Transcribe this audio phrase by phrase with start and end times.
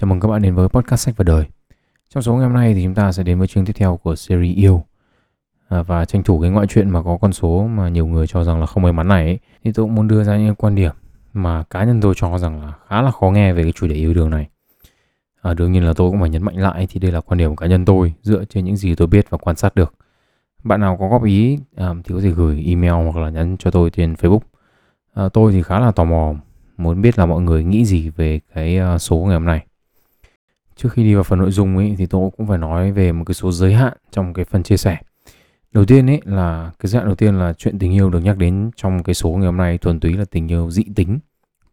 [0.00, 1.44] Chào mừng các bạn đến với podcast sách và đời.
[2.08, 4.16] Trong số ngày hôm nay thì chúng ta sẽ đến với chương tiếp theo của
[4.16, 4.84] series yêu
[5.68, 8.44] à, và tranh thủ cái ngoại chuyện mà có con số mà nhiều người cho
[8.44, 10.74] rằng là không may mắn này ấy, thì tôi cũng muốn đưa ra những quan
[10.74, 10.94] điểm
[11.32, 13.94] mà cá nhân tôi cho rằng là khá là khó nghe về cái chủ đề
[13.94, 14.48] yêu đương này.
[15.42, 17.50] À, đương nhiên là tôi cũng phải nhấn mạnh lại thì đây là quan điểm
[17.50, 19.94] của cá nhân tôi dựa trên những gì tôi biết và quan sát được.
[20.64, 23.70] Bạn nào có góp ý à, thì có thể gửi email hoặc là nhắn cho
[23.70, 24.40] tôi trên Facebook.
[25.14, 26.34] À, tôi thì khá là tò mò
[26.76, 29.64] muốn biết là mọi người nghĩ gì về cái uh, số ngày hôm nay.
[30.78, 33.24] Trước khi đi vào phần nội dung ấy thì tôi cũng phải nói về một
[33.24, 34.96] cái số giới hạn trong cái phần chia sẻ.
[35.72, 38.36] Đầu tiên ấy là cái giới hạn đầu tiên là chuyện tình yêu được nhắc
[38.36, 41.18] đến trong cái số ngày hôm nay thuần túy là tình yêu dị tính,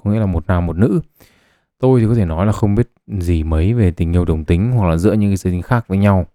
[0.03, 1.01] có nghĩa là một nam một nữ.
[1.79, 4.71] Tôi thì có thể nói là không biết gì mấy về tình yêu đồng tính
[4.71, 6.25] hoặc là giữa những cái giới tính khác với nhau.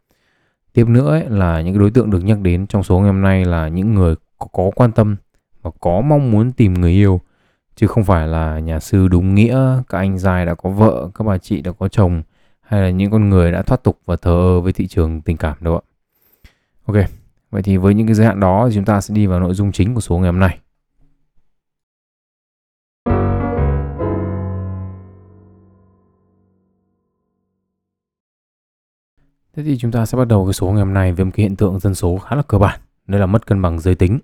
[0.73, 3.23] Tiếp nữa ấy, là những cái đối tượng được nhắc đến trong số ngày hôm
[3.23, 5.17] nay là những người có, có quan tâm
[5.63, 7.21] và có mong muốn tìm người yêu
[7.77, 11.25] chứ không phải là nhà sư đúng nghĩa các anh dài đã có vợ các
[11.25, 12.23] bà chị đã có chồng
[12.71, 15.37] hay là những con người đã thoát tục và thờ ơ với thị trường tình
[15.37, 15.83] cảm đâu ạ
[16.85, 16.97] ok
[17.51, 19.55] vậy thì với những cái giới hạn đó thì chúng ta sẽ đi vào nội
[19.55, 20.59] dung chính của số ngày hôm nay
[29.57, 31.45] Thế thì chúng ta sẽ bắt đầu cái số ngày hôm nay với một cái
[31.45, 34.19] hiện tượng dân số khá là cơ bản, Đó là mất cân bằng giới tính.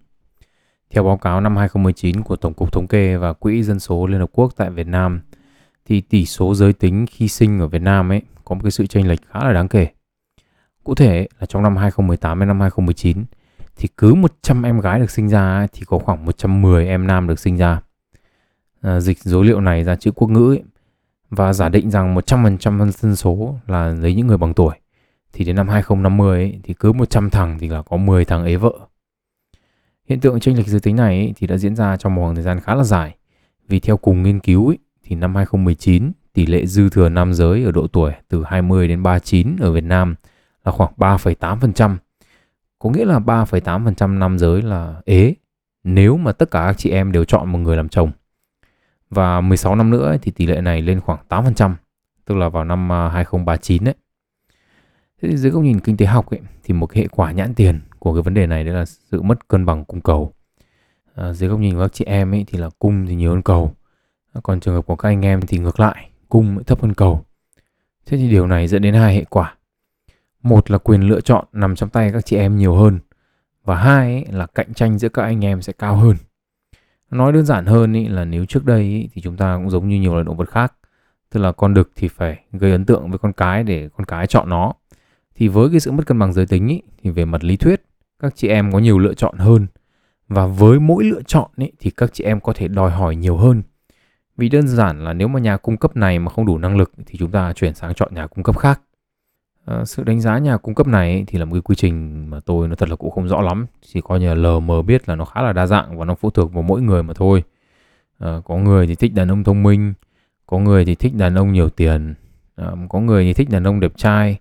[0.91, 4.21] Theo báo cáo năm 2019 của Tổng cục Thống kê và Quỹ Dân số Liên
[4.21, 5.21] Hợp Quốc tại Việt Nam,
[5.85, 8.87] thì tỷ số giới tính khi sinh ở Việt Nam ấy có một cái sự
[8.87, 9.87] chênh lệch khá là đáng kể.
[10.85, 13.25] Cụ thể là trong năm 2018 đến năm 2019
[13.77, 17.39] thì cứ 100 em gái được sinh ra thì có khoảng 110 em nam được
[17.39, 17.81] sinh ra.
[18.81, 20.63] À, dịch dấu liệu này ra chữ quốc ngữ ấy,
[21.31, 24.77] và giả định rằng 100% dân số là lấy những người bằng tuổi
[25.33, 28.57] thì đến năm 2050 ấy, thì cứ 100 thằng thì là có 10 thằng ế
[28.57, 28.73] vợ.
[30.09, 32.35] Hiện tượng chênh lệch giới tính này ấy, thì đã diễn ra trong một khoảng
[32.35, 33.17] thời gian khá là dài.
[33.69, 37.65] Vì theo cùng nghiên cứu ấy, thì năm 2019 tỷ lệ dư thừa nam giới
[37.65, 40.15] ở độ tuổi từ 20 đến 39 ở Việt Nam
[40.65, 41.97] là khoảng 3,8%.
[42.79, 45.35] Có nghĩa là 3,8% nam giới là ế
[45.85, 48.11] nếu mà tất cả các chị em đều chọn một người làm chồng.
[49.11, 51.75] Và 16 năm nữa ấy, thì tỷ lệ này lên khoảng 8%,
[52.25, 53.95] tức là vào năm à, 2039 đấy.
[55.23, 57.55] Thế thì dưới góc nhìn kinh tế học ấy, thì một cái hệ quả nhãn
[57.55, 60.33] tiền của cái vấn đề này đấy là sự mất cân bằng cung cầu.
[61.15, 63.43] À, dưới góc nhìn của các chị em ấy thì là cung thì nhiều hơn
[63.43, 63.75] cầu.
[64.43, 67.25] Còn trường hợp của các anh em thì ngược lại, cung thấp hơn cầu.
[68.07, 69.55] Thế thì điều này dẫn đến hai hệ quả.
[70.43, 72.99] Một là quyền lựa chọn nằm trong tay các chị em nhiều hơn.
[73.65, 76.17] Và hai ấy, là cạnh tranh giữa các anh em sẽ cao hơn.
[77.11, 79.89] Nói đơn giản hơn ý, là nếu trước đây ý, thì chúng ta cũng giống
[79.89, 80.73] như nhiều loài động vật khác.
[81.31, 84.27] Tức là con đực thì phải gây ấn tượng với con cái để con cái
[84.27, 84.73] chọn nó
[85.35, 87.83] thì với cái sự mất cân bằng giới tính ý, thì về mặt lý thuyết
[88.19, 89.67] các chị em có nhiều lựa chọn hơn
[90.29, 93.37] và với mỗi lựa chọn ý, thì các chị em có thể đòi hỏi nhiều
[93.37, 93.63] hơn
[94.37, 96.93] vì đơn giản là nếu mà nhà cung cấp này mà không đủ năng lực
[97.07, 98.81] thì chúng ta chuyển sang chọn nhà cung cấp khác.
[99.65, 102.41] À, sự đánh giá nhà cung cấp này thì là một cái quy trình mà
[102.41, 103.67] tôi nó thật là cũng không rõ lắm.
[103.83, 106.15] Chỉ coi như là lờ mờ biết là nó khá là đa dạng và nó
[106.15, 107.43] phụ thuộc vào mỗi người mà thôi.
[108.19, 109.95] À, có người thì thích đàn ông thông minh
[110.47, 112.15] có người thì thích đàn ông nhiều tiền
[112.57, 114.39] à, có người thì thích đàn ông đẹp trai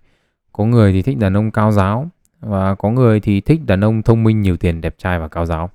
[0.53, 4.01] có người thì thích đàn ông cao giáo và có người thì thích đàn ông
[4.01, 5.69] thông minh nhiều tiền đẹp trai và cao giáo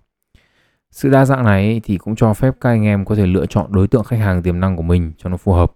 [0.90, 3.72] sự đa dạng này thì cũng cho phép các anh em có thể lựa chọn
[3.72, 5.72] đối tượng khách hàng tiềm năng của mình cho nó phù hợp.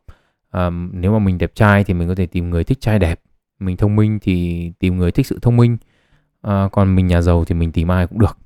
[0.50, 3.20] À, nếu mà mình đẹp trai thì mình có thể tìm người thích trai đẹp
[3.64, 5.76] mình thông minh thì tìm người thích sự thông minh.
[6.42, 8.38] À, còn mình nhà giàu thì mình tìm ai cũng được.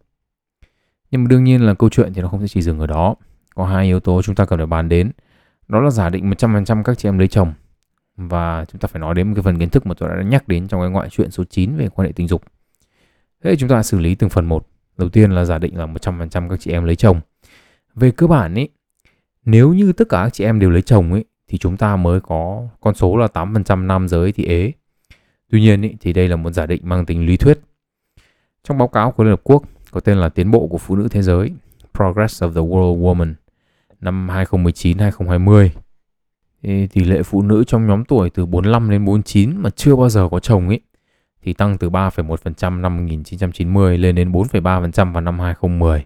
[1.11, 3.15] Nhưng mà đương nhiên là câu chuyện thì nó không thể chỉ dừng ở đó.
[3.55, 5.11] Có hai yếu tố chúng ta cần phải bàn đến.
[5.69, 7.53] Đó là giả định 100% các chị em lấy chồng.
[8.17, 10.49] Và chúng ta phải nói đến một cái phần kiến thức mà tôi đã nhắc
[10.49, 12.43] đến trong cái ngoại truyện số 9 về quan hệ tình dục.
[13.45, 14.67] Thế chúng ta xử lý từng phần một.
[14.99, 17.21] Đầu tiên là giả định là 100% các chị em lấy chồng.
[17.95, 18.69] Về cơ bản ấy,
[19.45, 22.21] nếu như tất cả các chị em đều lấy chồng ấy thì chúng ta mới
[22.21, 24.73] có con số là 8% nam giới thì ế.
[25.51, 27.61] Tuy nhiên ý, thì đây là một giả định mang tính lý thuyết.
[28.65, 31.09] Trong báo cáo của Liên Hợp Quốc có tên là Tiến bộ của Phụ nữ
[31.09, 31.53] Thế giới
[31.95, 33.35] Progress of the World Woman
[34.01, 35.69] năm 2019-2020
[36.63, 40.09] thì tỷ lệ phụ nữ trong nhóm tuổi từ 45 đến 49 mà chưa bao
[40.09, 40.81] giờ có chồng ấy
[41.43, 46.05] thì tăng từ 3,1% năm 1990 lên đến 4,3% vào năm 2010.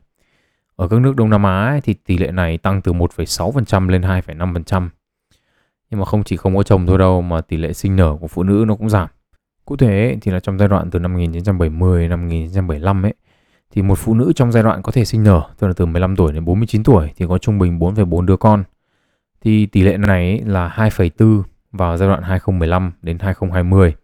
[0.77, 4.03] Ở các nước Đông Nam Á ấy, thì tỷ lệ này tăng từ 1,6% lên
[4.03, 4.89] 2,5%.
[5.91, 8.29] Nhưng mà không chỉ không có chồng thôi đâu mà tỷ lệ sinh nở của
[8.29, 9.09] phụ nữ nó cũng giảm.
[9.65, 13.15] Cụ thể thì là trong giai đoạn từ năm 1970 đến năm 1975 ấy
[13.71, 16.17] thì một phụ nữ trong giai đoạn có thể sinh nở, tức là từ 15
[16.17, 18.65] tuổi đến 49 tuổi thì có trung bình 4,4 đứa con
[19.41, 21.43] thì tỷ lệ này là 2,4
[21.73, 23.95] vào giai đoạn 2015 đến 2020.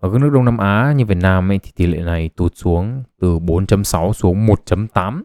[0.00, 2.52] Ở các nước Đông Nam Á như Việt Nam ấy, thì tỷ lệ này tụt
[2.56, 5.22] xuống từ 4.6 xuống 1.8.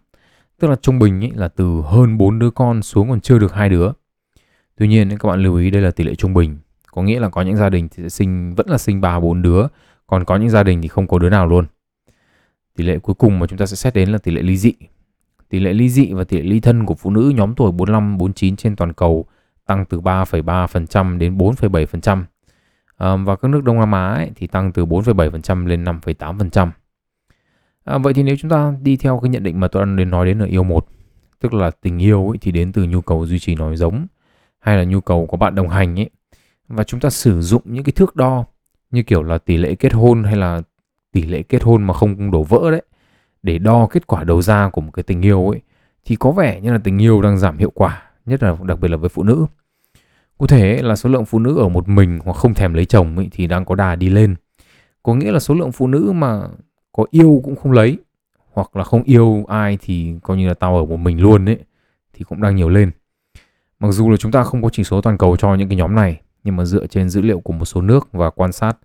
[0.60, 3.54] Tức là trung bình ấy, là từ hơn 4 đứa con xuống còn chưa được
[3.54, 3.92] hai đứa.
[4.78, 6.58] Tuy nhiên các bạn lưu ý đây là tỷ lệ trung bình.
[6.92, 9.42] Có nghĩa là có những gia đình thì sẽ sinh vẫn là sinh 3 4
[9.42, 9.68] đứa,
[10.08, 11.66] còn có những gia đình thì không có đứa nào luôn.
[12.76, 14.74] Tỷ lệ cuối cùng mà chúng ta sẽ xét đến là tỷ lệ ly dị.
[15.50, 18.18] Tỷ lệ ly dị và tỷ lệ ly thân của phụ nữ nhóm tuổi 45
[18.18, 19.26] 49 trên toàn cầu
[19.66, 22.24] tăng từ 3,3% đến 4,7%.
[23.00, 26.70] Và các nước Đông Nam Á ấy, thì tăng từ 4,7% lên 5,8%.
[27.84, 30.10] À, vậy thì nếu chúng ta đi theo cái nhận định mà tôi đang đến
[30.10, 30.88] nói đến ở yêu một,
[31.40, 34.08] tức là tình yêu ấy, thì đến từ nhu cầu duy trì nói giống
[34.60, 36.10] hay là nhu cầu có bạn đồng hành ấy
[36.68, 38.46] và chúng ta sử dụng những cái thước đo
[38.92, 40.62] như kiểu là tỷ lệ kết hôn hay là
[41.12, 42.82] tỷ lệ kết hôn mà không đổ vỡ đấy
[43.44, 45.62] để đo kết quả đầu ra của một cái tình yêu ấy
[46.06, 48.88] thì có vẻ như là tình yêu đang giảm hiệu quả nhất là đặc biệt
[48.88, 49.46] là với phụ nữ
[50.40, 53.16] cụ thể là số lượng phụ nữ ở một mình hoặc không thèm lấy chồng
[53.16, 54.36] ấy thì đang có đà đi lên
[55.04, 56.42] có nghĩa là số lượng phụ nữ mà
[56.92, 57.98] có yêu cũng không lấy
[58.54, 61.60] hoặc là không yêu ai thì coi như là tao ở một mình luôn ấy
[62.14, 62.92] thì cũng đang nhiều lên
[63.80, 65.96] mặc dù là chúng ta không có chỉ số toàn cầu cho những cái nhóm
[65.96, 68.78] này nhưng mà dựa trên dữ liệu của một số nước và quan sát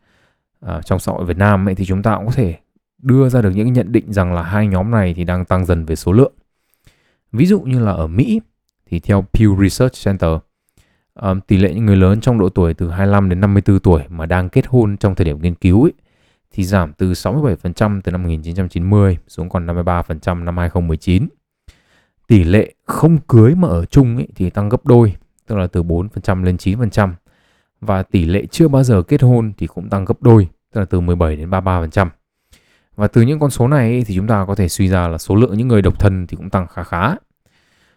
[0.60, 2.54] à, trong xã hội Việt Nam ấy, thì chúng ta cũng có thể
[2.98, 5.84] đưa ra được những nhận định rằng là hai nhóm này thì đang tăng dần
[5.84, 6.32] về số lượng.
[7.32, 8.40] Ví dụ như là ở Mỹ
[8.86, 10.30] thì theo Pew Research Center
[11.20, 14.26] um, tỷ lệ những người lớn trong độ tuổi từ 25 đến 54 tuổi mà
[14.26, 15.92] đang kết hôn trong thời điểm nghiên cứu ấy,
[16.52, 21.28] thì giảm từ 67% từ năm 1990 xuống còn 53% năm 2019.
[22.26, 25.14] Tỷ lệ không cưới mà ở chung ấy thì tăng gấp đôi,
[25.46, 27.12] tức là từ 4% lên 9%
[27.80, 30.84] và tỷ lệ chưa bao giờ kết hôn thì cũng tăng gấp đôi, tức là
[30.84, 32.08] từ 17 đến 33%.
[32.96, 35.34] Và từ những con số này thì chúng ta có thể suy ra là số
[35.34, 37.14] lượng những người độc thân thì cũng tăng khá khá.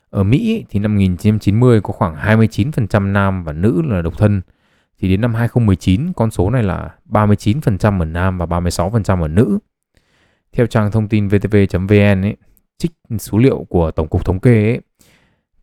[0.09, 4.41] Ở Mỹ thì năm 1990 có khoảng 29% nam và nữ là độc thân.
[4.99, 9.59] Thì đến năm 2019 con số này là 39% ở nam và 36% ở nữ.
[10.51, 12.35] Theo trang thông tin vtv.vn ấy,
[12.77, 14.81] trích số liệu của Tổng cục Thống kê ấy,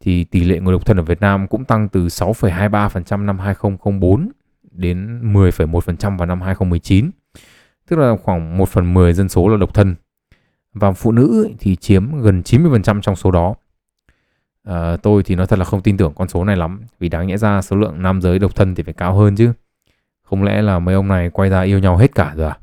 [0.01, 4.29] thì tỷ lệ người độc thân ở Việt Nam cũng tăng từ 6,23% năm 2004
[4.71, 7.11] đến 10,1% vào năm 2019.
[7.89, 9.95] Tức là khoảng 1 phần 10 dân số là độc thân.
[10.75, 13.55] Và phụ nữ thì chiếm gần 90% trong số đó
[14.71, 17.27] uh, tôi thì nói thật là không tin tưởng con số này lắm vì đáng
[17.27, 19.53] nhẽ ra số lượng nam giới độc thân thì phải cao hơn chứ.
[20.23, 22.59] Không lẽ là mấy ông này quay ra yêu nhau hết cả rồi à?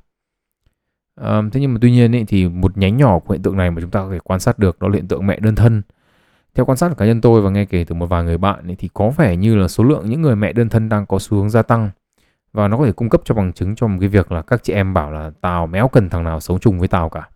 [1.21, 3.71] À, thế nhưng mà tuy nhiên ý, thì một nhánh nhỏ của hiện tượng này
[3.71, 5.81] mà chúng ta có thể quan sát được đó là hiện tượng mẹ đơn thân
[6.55, 8.67] theo quan sát của cá nhân tôi và nghe kể từ một vài người bạn
[8.67, 11.19] ý, thì có vẻ như là số lượng những người mẹ đơn thân đang có
[11.19, 11.89] xu hướng gia tăng
[12.53, 14.63] và nó có thể cung cấp cho bằng chứng cho một cái việc là các
[14.63, 17.29] chị em bảo là tao méo cần thằng nào sống chung với tao cả.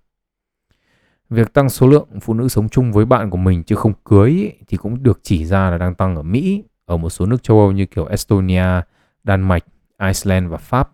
[1.30, 4.30] Việc tăng số lượng phụ nữ sống chung với bạn của mình chứ không cưới
[4.30, 7.44] ý, thì cũng được chỉ ra là đang tăng ở Mỹ, ở một số nước
[7.44, 8.82] châu Âu như kiểu Estonia,
[9.24, 9.64] Đan Mạch,
[10.00, 10.90] Iceland và Pháp.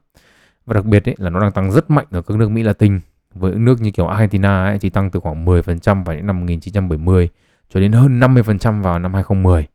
[0.66, 3.00] Và đặc biệt ý, là nó đang tăng rất mạnh ở các nước Mỹ Latin.
[3.33, 6.39] Với những nước như kiểu Argentina ấy, thì tăng từ khoảng 10% vào những năm
[6.39, 7.30] 1970
[7.69, 9.68] cho đến hơn 50% vào năm 2010.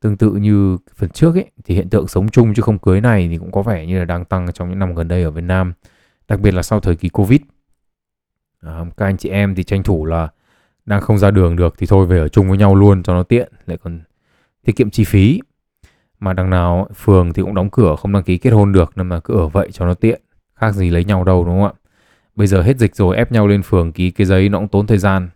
[0.00, 3.28] Tương tự như phần trước ấy, thì hiện tượng sống chung chứ không cưới này
[3.30, 5.44] thì cũng có vẻ như là đang tăng trong những năm gần đây ở Việt
[5.44, 5.72] Nam,
[6.28, 7.40] đặc biệt là sau thời kỳ Covid.
[8.60, 10.28] À, các anh chị em thì tranh thủ là
[10.86, 13.22] đang không ra đường được thì thôi về ở chung với nhau luôn cho nó
[13.22, 14.00] tiện, lại còn
[14.64, 15.40] tiết kiệm chi phí.
[16.20, 19.06] Mà đằng nào phường thì cũng đóng cửa không đăng ký kết hôn được nên
[19.06, 20.20] mà cứ ở vậy cho nó tiện,
[20.54, 21.72] khác gì lấy nhau đâu đúng không ạ?
[22.36, 24.86] Bây giờ hết dịch rồi ép nhau lên phường ký cái giấy nó cũng tốn
[24.86, 25.28] thời gian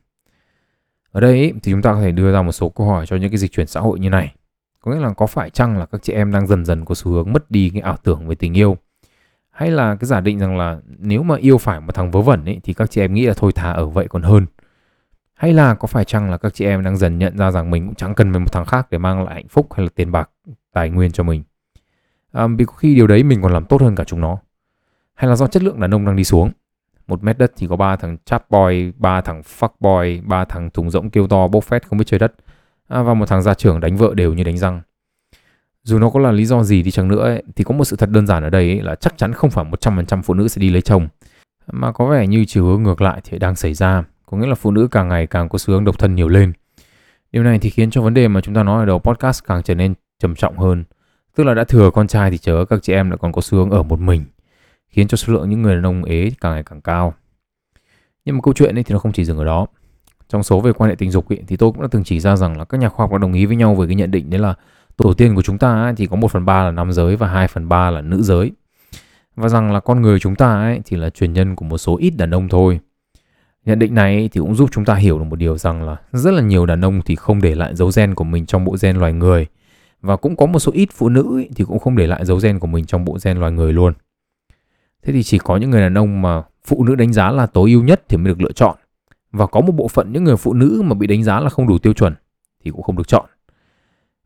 [1.12, 3.16] ở đây ý, thì chúng ta có thể đưa ra một số câu hỏi cho
[3.16, 4.34] những cái dịch chuyển xã hội như này.
[4.80, 7.10] Có nghĩa là có phải chăng là các chị em đang dần dần có xu
[7.10, 8.76] hướng mất đi cái ảo tưởng về tình yêu?
[9.60, 12.44] Hay là cái giả định rằng là nếu mà yêu phải một thằng vớ vẩn
[12.44, 14.46] ấy thì các chị em nghĩ là thôi thà ở vậy còn hơn.
[15.34, 17.86] Hay là có phải chăng là các chị em đang dần nhận ra rằng mình
[17.86, 20.30] cũng chẳng cần một thằng khác để mang lại hạnh phúc hay là tiền bạc,
[20.72, 21.42] tài nguyên cho mình.
[22.32, 24.38] À, vì có khi điều đấy mình còn làm tốt hơn cả chúng nó.
[25.14, 26.50] Hay là do chất lượng đàn ông đang đi xuống
[27.06, 30.70] một mét đất thì có ba thằng chap boy, ba thằng fuck boy, ba thằng
[30.70, 32.34] thùng rỗng kêu to bốc phét không biết chơi đất,
[32.88, 34.80] à, và một thằng gia trưởng đánh vợ đều như đánh răng.
[35.82, 37.96] Dù nó có là lý do gì đi chăng nữa ấy, thì có một sự
[37.96, 40.60] thật đơn giản ở đây ấy, là chắc chắn không phải 100% phụ nữ sẽ
[40.60, 41.08] đi lấy chồng,
[41.72, 44.54] mà có vẻ như chiều hướng ngược lại thì đang xảy ra, có nghĩa là
[44.54, 46.52] phụ nữ càng ngày càng có xu hướng độc thân nhiều lên.
[47.32, 49.62] Điều này thì khiến cho vấn đề mà chúng ta nói ở đầu podcast càng
[49.62, 50.84] trở nên trầm trọng hơn.
[51.36, 53.58] Tức là đã thừa con trai thì chớ các chị em lại còn có xu
[53.58, 54.24] hướng ở một mình
[54.88, 57.14] khiến cho số lượng những người đàn ông ế càng ngày càng cao.
[58.24, 59.66] Nhưng mà câu chuyện ấy thì nó không chỉ dừng ở đó.
[60.28, 62.36] Trong số về quan hệ tình dục ấy, thì tôi cũng đã từng chỉ ra
[62.36, 64.30] rằng là các nhà khoa học đã đồng ý với nhau về cái nhận định
[64.30, 64.54] đấy là
[65.02, 67.28] tổ tiên của chúng ta ấy, thì có 1 phần 3 là nam giới và
[67.28, 68.52] 2 phần 3 là nữ giới.
[69.36, 71.96] Và rằng là con người chúng ta ấy, thì là truyền nhân của một số
[71.96, 72.80] ít đàn ông thôi.
[73.64, 76.30] Nhận định này thì cũng giúp chúng ta hiểu được một điều rằng là rất
[76.30, 78.96] là nhiều đàn ông thì không để lại dấu gen của mình trong bộ gen
[78.96, 79.46] loài người
[80.02, 82.58] và cũng có một số ít phụ nữ thì cũng không để lại dấu gen
[82.58, 83.92] của mình trong bộ gen loài người luôn.
[85.02, 87.70] Thế thì chỉ có những người đàn ông mà phụ nữ đánh giá là tối
[87.70, 88.76] ưu nhất thì mới được lựa chọn.
[89.32, 91.68] Và có một bộ phận những người phụ nữ mà bị đánh giá là không
[91.68, 92.14] đủ tiêu chuẩn
[92.64, 93.24] thì cũng không được chọn.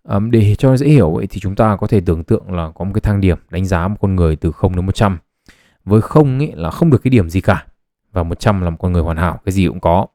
[0.09, 2.85] Um, để cho dễ hiểu ấy, thì chúng ta có thể tưởng tượng là có
[2.85, 5.19] một cái thang điểm đánh giá một con người từ 0 đến 100.
[5.85, 7.67] Với 0 ấy là không được cái điểm gì cả
[8.13, 10.07] và 100 là một con người hoàn hảo, cái gì cũng có.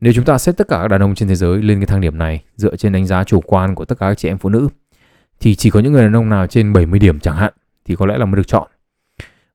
[0.00, 2.00] Nếu chúng ta xếp tất cả các đàn ông trên thế giới lên cái thang
[2.00, 4.48] điểm này dựa trên đánh giá chủ quan của tất cả các chị em phụ
[4.48, 4.68] nữ
[5.40, 7.52] thì chỉ có những người đàn ông nào trên 70 điểm chẳng hạn
[7.84, 8.68] thì có lẽ là mới được chọn.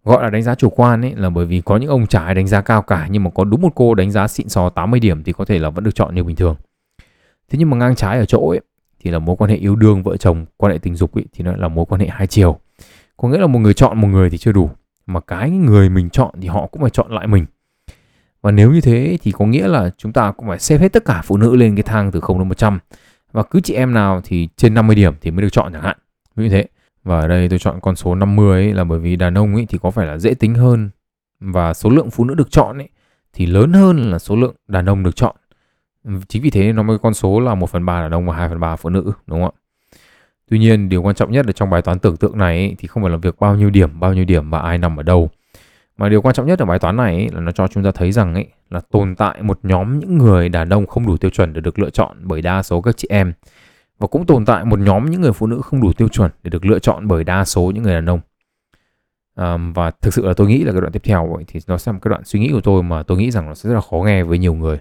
[0.04, 2.36] Gọi là đánh giá chủ quan ấy là bởi vì có những ông chả ai
[2.36, 5.00] đánh giá cao cả nhưng mà có đúng một cô đánh giá xịn sò 80
[5.00, 6.56] điểm thì có thể là vẫn được chọn như bình thường.
[7.50, 8.62] Thế nhưng mà ngang trái ở chỗ ấy
[9.04, 11.44] thì là mối quan hệ yêu đương vợ chồng quan hệ tình dục ấy, thì
[11.44, 12.60] nó là mối quan hệ hai chiều.
[13.18, 14.70] Có nghĩa là một người chọn một người thì chưa đủ
[15.06, 17.46] mà cái người mình chọn thì họ cũng phải chọn lại mình.
[18.42, 21.06] Và nếu như thế thì có nghĩa là chúng ta cũng phải xếp hết tất
[21.06, 22.80] cả phụ nữ lên cái thang từ 0 đến 100
[23.32, 25.98] và cứ chị em nào thì trên 50 điểm thì mới được chọn chẳng hạn.
[26.36, 26.66] Như thế.
[27.04, 29.66] Và ở đây tôi chọn con số 50 ấy là bởi vì đàn ông ấy
[29.70, 30.90] thì có phải là dễ tính hơn.
[31.40, 32.90] Và số lượng phụ nữ được chọn ấy
[33.34, 35.36] thì lớn hơn là số lượng đàn ông được chọn.
[36.28, 38.50] Chính vì thế nó mới con số là 1 phần 3 đàn ông và 2
[38.50, 39.60] phần 3 phụ nữ, đúng không ạ?
[40.50, 43.04] Tuy nhiên, điều quan trọng nhất ở trong bài toán tưởng tượng này thì không
[43.04, 45.30] phải là việc bao nhiêu điểm, bao nhiêu điểm và ai nằm ở đâu.
[45.98, 48.12] Mà điều quan trọng nhất ở bài toán này là nó cho chúng ta thấy
[48.12, 51.54] rằng ấy, là tồn tại một nhóm những người đàn ông không đủ tiêu chuẩn
[51.54, 53.34] để được lựa chọn bởi đa số các chị em.
[54.00, 56.50] Và cũng tồn tại một nhóm những người phụ nữ không đủ tiêu chuẩn để
[56.50, 58.20] được lựa chọn bởi đa số những người đàn ông.
[59.36, 61.78] Um, và thực sự là tôi nghĩ là cái đoạn tiếp theo ấy, thì nó
[61.78, 63.70] sẽ là một cái đoạn suy nghĩ của tôi mà tôi nghĩ rằng nó sẽ
[63.70, 64.78] rất là khó nghe với nhiều người.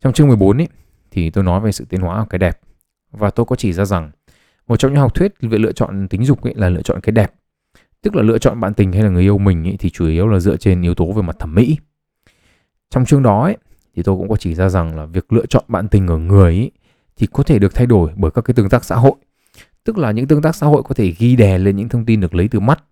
[0.00, 0.68] Trong chương 14 ấy,
[1.10, 2.60] thì tôi nói về sự tiến hóa của cái đẹp.
[3.12, 4.10] Và tôi có chỉ ra rằng
[4.66, 7.12] một trong những học thuyết về lựa chọn tính dục ấy là lựa chọn cái
[7.12, 7.32] đẹp.
[8.02, 10.28] Tức là lựa chọn bạn tình hay là người yêu mình ấy, thì chủ yếu
[10.28, 11.76] là dựa trên yếu tố về mặt thẩm mỹ.
[12.90, 13.56] Trong chương đó ấy,
[13.96, 16.44] thì tôi cũng có chỉ ra rằng là việc lựa chọn bạn tình ở người
[16.44, 16.70] ấy,
[17.16, 19.14] thì có thể được thay đổi bởi các cái tương tác xã hội.
[19.84, 22.20] Tức là những tương tác xã hội có thể ghi đè lên những thông tin
[22.20, 22.84] được lấy từ mắt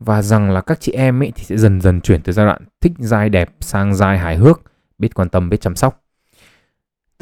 [0.00, 2.62] và rằng là các chị em ấy thì sẽ dần dần chuyển từ giai đoạn
[2.80, 4.62] thích dai đẹp sang dai hài hước,
[4.98, 6.01] biết quan tâm, biết chăm sóc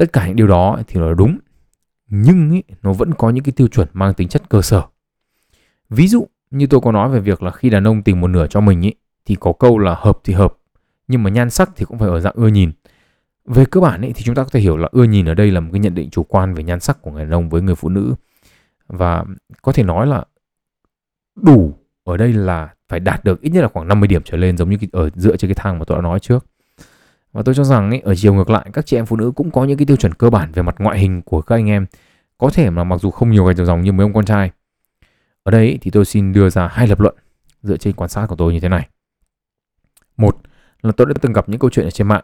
[0.01, 1.37] tất cả những điều đó thì nó là đúng
[2.09, 4.81] nhưng ý, nó vẫn có những cái tiêu chuẩn mang tính chất cơ sở.
[5.89, 8.47] Ví dụ như tôi có nói về việc là khi đàn ông tìm một nửa
[8.47, 8.93] cho mình ý,
[9.25, 10.57] thì có câu là hợp thì hợp
[11.07, 12.71] nhưng mà nhan sắc thì cũng phải ở dạng ưa nhìn.
[13.45, 15.51] Về cơ bản ý, thì chúng ta có thể hiểu là ưa nhìn ở đây
[15.51, 17.61] là một cái nhận định chủ quan về nhan sắc của người đàn ông với
[17.61, 18.15] người phụ nữ.
[18.87, 19.25] Và
[19.61, 20.25] có thể nói là
[21.35, 24.57] đủ ở đây là phải đạt được ít nhất là khoảng 50 điểm trở lên
[24.57, 26.45] giống như ở dựa trên cái thang mà tôi đã nói trước
[27.33, 29.51] và tôi cho rằng ấy, ở chiều ngược lại các chị em phụ nữ cũng
[29.51, 31.85] có những cái tiêu chuẩn cơ bản về mặt ngoại hình của các anh em.
[32.37, 34.51] Có thể mà mặc dù không nhiều gạch đầu dòng như mấy ông con trai.
[35.43, 37.15] Ở đây thì tôi xin đưa ra hai lập luận
[37.61, 38.87] dựa trên quan sát của tôi như thế này.
[40.17, 40.37] Một
[40.81, 42.23] là tôi đã từng gặp những câu chuyện ở trên mạng.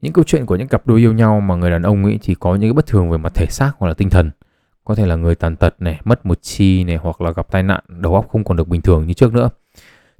[0.00, 2.34] Những câu chuyện của những cặp đôi yêu nhau mà người đàn ông ấy thì
[2.34, 4.30] có những cái bất thường về mặt thể xác hoặc là tinh thần.
[4.84, 7.62] Có thể là người tàn tật này, mất một chi này hoặc là gặp tai
[7.62, 9.50] nạn, đầu óc không còn được bình thường như trước nữa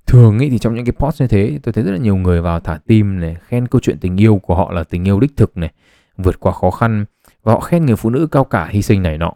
[0.07, 2.41] thường ý thì trong những cái post như thế tôi thấy rất là nhiều người
[2.41, 5.37] vào thả tim này khen câu chuyện tình yêu của họ là tình yêu đích
[5.37, 5.73] thực này
[6.17, 7.05] vượt qua khó khăn
[7.43, 9.33] và họ khen người phụ nữ cao cả hy sinh này nọ.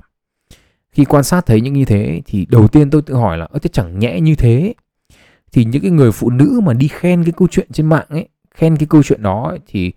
[0.91, 3.59] Khi quan sát thấy những như thế thì đầu tiên tôi tự hỏi là ơ
[3.59, 4.75] thế chẳng nhẽ như thế?
[5.53, 8.29] Thì những cái người phụ nữ mà đi khen cái câu chuyện trên mạng ấy
[8.55, 9.93] khen cái câu chuyện đó ấy, thì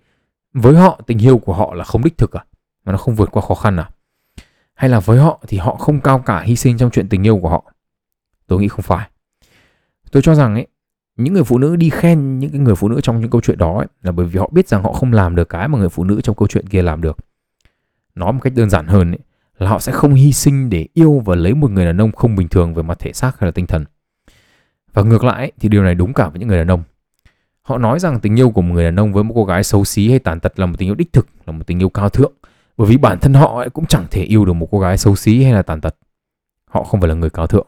[0.54, 2.44] với họ tình yêu của họ là không đích thực à?
[2.84, 3.90] Mà nó không vượt qua khó khăn à?
[4.74, 7.38] Hay là với họ thì họ không cao cả hy sinh trong chuyện tình yêu
[7.38, 7.72] của họ?
[8.46, 9.08] Tôi nghĩ không phải
[10.12, 10.66] tôi cho rằng ấy
[11.16, 13.58] những người phụ nữ đi khen những cái người phụ nữ trong những câu chuyện
[13.58, 15.88] đó ấy, là bởi vì họ biết rằng họ không làm được cái mà người
[15.88, 17.16] phụ nữ trong câu chuyện kia làm được.
[18.14, 19.18] Nói một cách đơn giản hơn ấy,
[19.58, 22.36] là họ sẽ không hy sinh để yêu và lấy một người đàn ông không
[22.36, 23.84] bình thường về mặt thể xác hay là tinh thần.
[24.92, 26.82] Và ngược lại ấy, thì điều này đúng cả với những người đàn ông.
[27.62, 29.84] Họ nói rằng tình yêu của một người đàn ông với một cô gái xấu
[29.84, 32.08] xí hay tàn tật là một tình yêu đích thực là một tình yêu cao
[32.08, 32.32] thượng.
[32.76, 35.16] Bởi vì bản thân họ ấy cũng chẳng thể yêu được một cô gái xấu
[35.16, 35.96] xí hay là tàn tật.
[36.70, 37.66] Họ không phải là người cao thượng.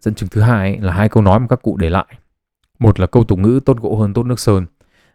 [0.00, 2.06] Dẫn chứng thứ hai là hai câu nói mà các cụ để lại.
[2.78, 4.66] Một là câu tục ngữ tốt gỗ hơn tốt nước sơn.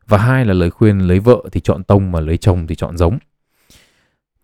[0.07, 2.97] Và hai là lời khuyên lấy vợ thì chọn tông mà lấy chồng thì chọn
[2.97, 3.17] giống.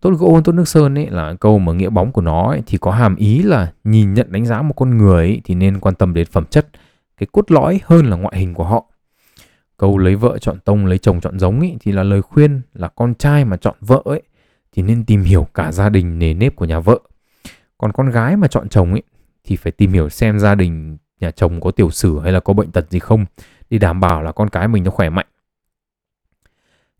[0.00, 2.62] Tốt gỗ hơn tốt nước sơn ấy là câu mà nghĩa bóng của nó ấy,
[2.66, 5.80] thì có hàm ý là nhìn nhận đánh giá một con người ấy, thì nên
[5.80, 6.68] quan tâm đến phẩm chất,
[7.16, 8.84] cái cốt lõi hơn là ngoại hình của họ.
[9.76, 12.88] Câu lấy vợ chọn tông lấy chồng chọn giống ấy, thì là lời khuyên là
[12.88, 14.22] con trai mà chọn vợ ấy
[14.72, 16.98] thì nên tìm hiểu cả gia đình nề nếp của nhà vợ.
[17.78, 19.02] Còn con gái mà chọn chồng ấy
[19.44, 22.52] thì phải tìm hiểu xem gia đình nhà chồng có tiểu sử hay là có
[22.52, 23.24] bệnh tật gì không
[23.70, 25.26] để đảm bảo là con cái mình nó khỏe mạnh.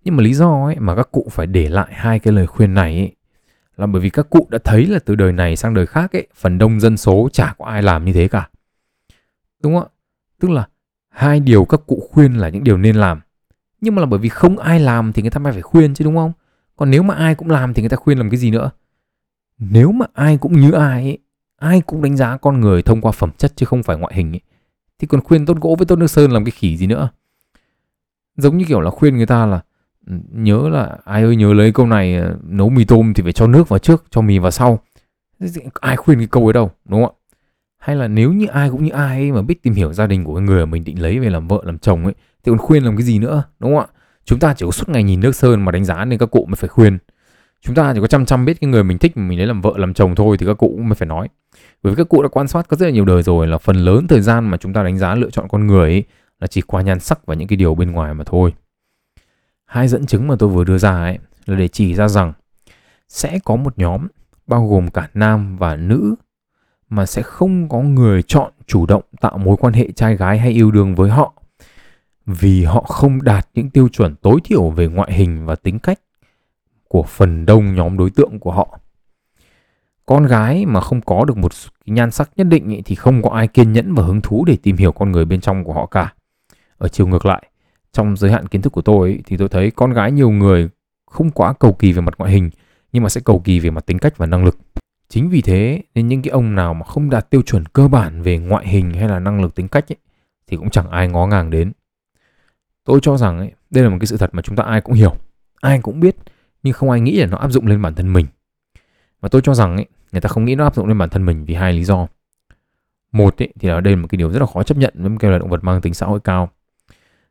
[0.04, 2.75] Nhưng mà lý do ấy mà các cụ phải để lại hai cái lời khuyên
[2.75, 3.12] này ấy,
[3.76, 6.26] là bởi vì các cụ đã thấy là từ đời này sang đời khác ấy,
[6.35, 8.49] phần đông dân số chả có ai làm như thế cả.
[9.62, 9.88] Đúng không ạ?
[10.40, 10.68] Tức là
[11.09, 13.20] hai điều các cụ khuyên là những điều nên làm.
[13.80, 16.04] Nhưng mà là bởi vì không ai làm thì người ta mới phải khuyên chứ
[16.04, 16.32] đúng không?
[16.76, 18.70] Còn nếu mà ai cũng làm thì người ta khuyên làm cái gì nữa?
[19.59, 21.18] Nếu mà ai cũng như ai ấy,
[21.61, 24.33] ai cũng đánh giá con người thông qua phẩm chất chứ không phải ngoại hình
[24.33, 24.40] ấy.
[24.99, 27.11] thì còn khuyên tốt gỗ với tốt nước sơn làm cái khỉ gì nữa?
[28.37, 29.61] Giống như kiểu là khuyên người ta là
[30.07, 33.33] ừ, nhớ là ai ơi nhớ lấy câu này ờ, nấu mì tôm thì phải
[33.33, 34.79] cho nước vào trước, cho mì vào sau.
[35.81, 37.19] Ai khuyên cái câu ấy đâu, đúng không ạ?
[37.79, 40.25] Hay là nếu như ai cũng như ai ấy mà biết tìm hiểu gia đình
[40.25, 42.59] của cái người mà mình định lấy về làm vợ, làm chồng ấy, thì còn
[42.59, 43.87] khuyên làm cái gì nữa, đúng không ạ?
[44.25, 46.45] Chúng ta chỉ có suốt ngày nhìn nước sơn mà đánh giá nên các cụ
[46.49, 46.99] mới phải khuyên
[47.62, 49.61] chúng ta chỉ có chăm chăm biết cái người mình thích mà mình lấy làm
[49.61, 51.29] vợ, làm chồng thôi thì các cụ cũng mới phải nói.
[51.83, 53.76] Bởi vì các cụ đã quan sát có rất là nhiều đời rồi là phần
[53.76, 56.05] lớn thời gian mà chúng ta đánh giá lựa chọn con người ấy
[56.40, 58.52] là chỉ qua nhan sắc và những cái điều bên ngoài mà thôi.
[59.64, 62.33] Hai dẫn chứng mà tôi vừa đưa ra ấy là để chỉ ra rằng
[63.09, 64.07] sẽ có một nhóm,
[64.47, 66.14] bao gồm cả nam và nữ,
[66.88, 70.50] mà sẽ không có người chọn chủ động tạo mối quan hệ trai gái hay
[70.50, 71.33] yêu đương với họ.
[72.26, 76.00] Vì họ không đạt những tiêu chuẩn tối thiểu về ngoại hình và tính cách
[76.92, 78.78] của phần đông nhóm đối tượng của họ.
[80.06, 81.52] Con gái mà không có được một
[81.87, 84.56] nhan sắc nhất định ý, thì không có ai kiên nhẫn và hứng thú để
[84.62, 86.14] tìm hiểu con người bên trong của họ cả.
[86.78, 87.47] Ở chiều ngược lại
[87.92, 90.68] trong giới hạn kiến thức của tôi ý, thì tôi thấy con gái nhiều người
[91.06, 92.50] không quá cầu kỳ về mặt ngoại hình
[92.92, 94.59] nhưng mà sẽ cầu kỳ về mặt tính cách và năng lực.
[95.09, 98.23] Chính vì thế nên những cái ông nào mà không đạt tiêu chuẩn cơ bản
[98.23, 99.97] về ngoại hình hay là năng lực tính cách ấy,
[100.47, 101.73] thì cũng chẳng ai ngó ngàng đến.
[102.85, 104.94] Tôi cho rằng ấy, đây là một cái sự thật mà chúng ta ai cũng
[104.94, 105.16] hiểu.
[105.61, 106.16] Ai cũng biết
[106.62, 108.26] nhưng không ai nghĩ là nó áp dụng lên bản thân mình.
[109.21, 111.26] Và tôi cho rằng ấy, người ta không nghĩ nó áp dụng lên bản thân
[111.26, 112.07] mình vì hai lý do.
[113.12, 115.11] Một ấy, thì là đây là một cái điều rất là khó chấp nhận với
[115.11, 116.50] một cái loài động vật mang tính xã hội cao.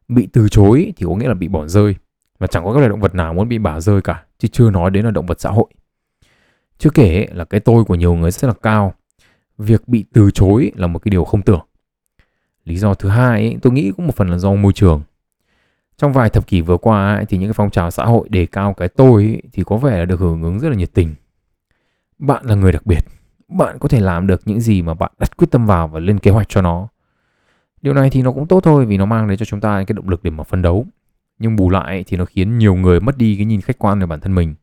[0.07, 1.95] Bị từ chối thì có nghĩa là bị bỏ rơi.
[2.39, 4.71] Và chẳng có các loài động vật nào muốn bị bỏ rơi cả chứ chưa
[4.71, 5.67] nói đến là động vật xã hội.
[6.77, 8.93] Chưa kể là cái tôi của nhiều người rất là cao.
[9.57, 11.61] Việc bị từ chối là một cái điều không tưởng.
[12.65, 15.01] Lý do thứ hai ấy, tôi nghĩ cũng một phần là do môi trường
[15.99, 18.45] trong vài thập kỷ vừa qua ấy, thì những cái phong trào xã hội đề
[18.45, 21.15] cao cái tôi ấy, thì có vẻ là được hưởng ứng rất là nhiệt tình.
[22.19, 22.99] Bạn là người đặc biệt.
[23.47, 26.19] Bạn có thể làm được những gì mà bạn đặt quyết tâm vào và lên
[26.19, 26.87] kế hoạch cho nó.
[27.81, 29.93] Điều này thì nó cũng tốt thôi vì nó mang đến cho chúng ta cái
[29.93, 30.85] động lực để mà phấn đấu.
[31.39, 34.05] Nhưng bù lại thì nó khiến nhiều người mất đi cái nhìn khách quan về
[34.05, 34.55] bản thân mình.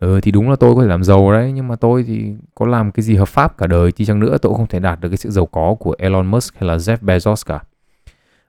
[0.00, 2.66] Ừ thì đúng là tôi có thể làm giàu đấy nhưng mà tôi thì có
[2.66, 5.00] làm cái gì hợp pháp cả đời thì chăng nữa tôi cũng không thể đạt
[5.00, 7.60] được cái sự giàu có của Elon Musk hay là Jeff Bezos cả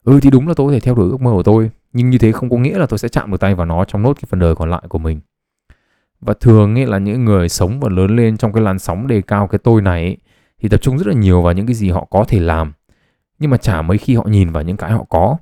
[0.03, 2.17] ừ thì đúng là tôi có thể theo đuổi ước mơ của tôi nhưng như
[2.17, 4.23] thế không có nghĩa là tôi sẽ chạm được tay vào nó trong nốt cái
[4.29, 5.19] phần đời còn lại của mình.
[6.21, 9.21] Và thường ấy là những người sống và lớn lên trong cái làn sóng đề
[9.21, 10.17] cao cái tôi này ấy,
[10.59, 12.73] thì tập trung rất là nhiều vào những cái gì họ có thể làm
[13.39, 15.37] nhưng mà chả mấy khi họ nhìn vào những cái họ có.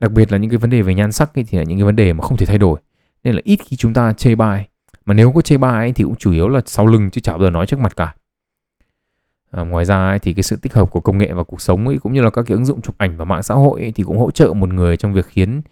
[0.00, 1.84] Đặc biệt là những cái vấn đề về nhan sắc ấy, thì là những cái
[1.84, 2.80] vấn đề mà không thể thay đổi
[3.24, 4.68] nên là ít khi chúng ta chê bai.
[5.04, 7.32] Mà nếu có chê bai ấy, thì cũng chủ yếu là sau lưng chứ chả
[7.32, 8.14] bao giờ nói trước mặt cả.
[9.50, 11.86] À, ngoài ra ấy, thì cái sự tích hợp của công nghệ vào cuộc sống
[11.88, 13.92] ấy, cũng như là các cái ứng dụng chụp ảnh và mạng xã hội ấy,
[13.92, 15.62] thì cũng hỗ trợ một người trong việc khiến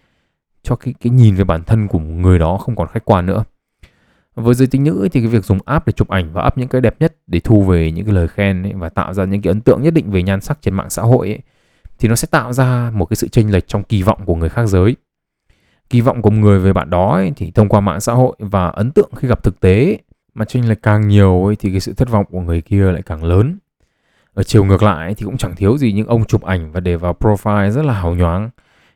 [0.63, 3.25] cho cái cái nhìn về bản thân của một người đó không còn khách quan
[3.25, 3.43] nữa.
[4.35, 6.57] Với giới tính nữ ấy, thì cái việc dùng app để chụp ảnh và up
[6.57, 9.25] những cái đẹp nhất để thu về những cái lời khen ấy, và tạo ra
[9.25, 11.39] những cái ấn tượng nhất định về nhan sắc trên mạng xã hội ấy,
[11.99, 14.49] thì nó sẽ tạo ra một cái sự chênh lệch trong kỳ vọng của người
[14.49, 14.95] khác giới.
[15.89, 18.35] Kỳ vọng của một người về bạn đó ấy, thì thông qua mạng xã hội
[18.39, 19.97] và ấn tượng khi gặp thực tế
[20.33, 23.01] mà chênh lệch càng nhiều ấy, thì cái sự thất vọng của người kia lại
[23.01, 23.57] càng lớn
[24.39, 26.95] ở chiều ngược lại thì cũng chẳng thiếu gì những ông chụp ảnh và để
[26.95, 28.49] vào profile rất là hào nhoáng.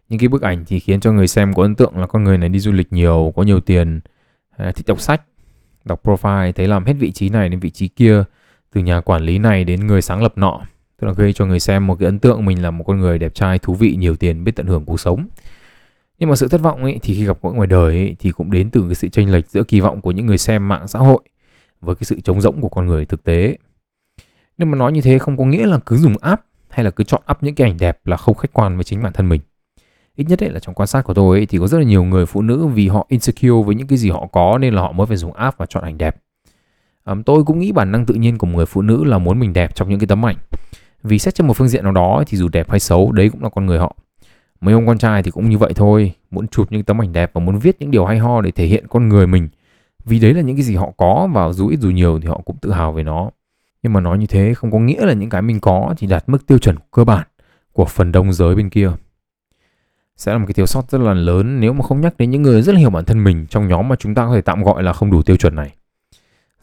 [0.09, 2.37] Những cái bức ảnh thì khiến cho người xem có ấn tượng là con người
[2.37, 3.99] này đi du lịch nhiều có nhiều tiền
[4.57, 5.21] à, thích đọc sách
[5.85, 8.23] đọc profile thấy làm hết vị trí này đến vị trí kia
[8.73, 10.61] từ nhà quản lý này đến người sáng lập nọ.
[11.01, 13.19] Tức là gây cho người xem một cái ấn tượng mình là một con người
[13.19, 15.27] đẹp trai thú vị nhiều tiền biết tận hưởng cuộc sống.
[16.19, 18.51] Nhưng mà sự thất vọng ấy thì khi gặp gỡ ngoài đời ấy, thì cũng
[18.51, 20.99] đến từ cái sự chênh lệch giữa kỳ vọng của những người xem mạng xã
[20.99, 21.19] hội
[21.81, 23.57] với cái sự trống rỗng của con người thực tế
[24.57, 27.03] nhưng mà nói như thế không có nghĩa là cứ dùng app hay là cứ
[27.03, 29.41] chọn up những cái ảnh đẹp là không khách quan với chính bản thân mình.
[30.15, 32.03] Ít nhất ấy là trong quan sát của tôi ấy, thì có rất là nhiều
[32.03, 34.91] người phụ nữ vì họ insecure với những cái gì họ có nên là họ
[34.91, 36.15] mới phải dùng app và chọn ảnh đẹp.
[37.05, 39.39] Um, tôi cũng nghĩ bản năng tự nhiên của một người phụ nữ là muốn
[39.39, 40.35] mình đẹp trong những cái tấm ảnh.
[41.03, 43.43] Vì xét trên một phương diện nào đó thì dù đẹp hay xấu đấy cũng
[43.43, 43.95] là con người họ.
[44.61, 47.31] Mấy ông con trai thì cũng như vậy thôi muốn chụp những tấm ảnh đẹp
[47.33, 49.49] và muốn viết những điều hay ho để thể hiện con người mình.
[50.05, 52.41] Vì đấy là những cái gì họ có và dù ít dù nhiều thì họ
[52.45, 53.29] cũng tự hào về nó
[53.83, 56.23] nhưng mà nói như thế không có nghĩa là những cái mình có thì đạt
[56.29, 57.27] mức tiêu chuẩn cơ bản
[57.71, 58.91] của phần đông giới bên kia.
[60.17, 62.41] Sẽ là một cái thiếu sót rất là lớn nếu mà không nhắc đến những
[62.41, 64.63] người rất là hiểu bản thân mình trong nhóm mà chúng ta có thể tạm
[64.63, 65.75] gọi là không đủ tiêu chuẩn này.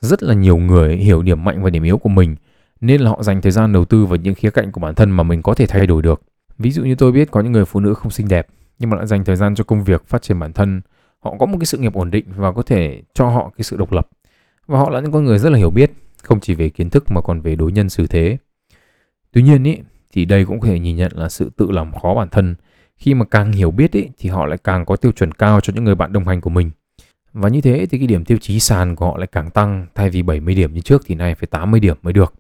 [0.01, 2.37] Rất là nhiều người hiểu điểm mạnh và điểm yếu của mình
[2.81, 5.11] nên là họ dành thời gian đầu tư vào những khía cạnh của bản thân
[5.11, 6.23] mà mình có thể thay đổi được.
[6.59, 8.47] Ví dụ như tôi biết có những người phụ nữ không xinh đẹp
[8.79, 10.81] nhưng mà lại dành thời gian cho công việc, phát triển bản thân.
[11.21, 13.77] Họ có một cái sự nghiệp ổn định và có thể cho họ cái sự
[13.77, 14.09] độc lập.
[14.67, 17.05] Và họ là những con người rất là hiểu biết, không chỉ về kiến thức
[17.11, 18.39] mà còn về đối nhân xử thế.
[19.33, 19.79] Tuy nhiên ý,
[20.13, 22.55] thì đây cũng có thể nhìn nhận là sự tự làm khó bản thân.
[22.97, 25.73] Khi mà càng hiểu biết ý, thì họ lại càng có tiêu chuẩn cao cho
[25.75, 26.71] những người bạn đồng hành của mình.
[27.33, 30.11] Và như thế thì cái điểm tiêu chí sàn của họ lại càng tăng thay
[30.11, 32.35] vì 70 điểm như trước thì nay phải 80 điểm mới được.